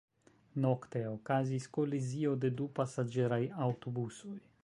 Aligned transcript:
Nokte 0.63 1.01
okazis 1.09 1.67
kolizio 1.77 2.33
de 2.45 2.51
du 2.61 2.69
pasaĝeraj 2.81 3.41
aŭtobusoj. 3.67 4.35